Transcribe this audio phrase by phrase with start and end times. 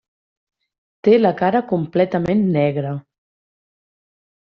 [1.09, 2.99] Té la cara completament negra.